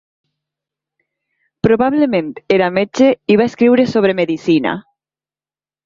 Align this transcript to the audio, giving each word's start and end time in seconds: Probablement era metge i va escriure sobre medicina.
Probablement 1.67 2.33
era 2.57 2.73
metge 2.81 3.13
i 3.35 3.39
va 3.43 3.49
escriure 3.53 3.89
sobre 3.97 4.21
medicina. 4.25 4.77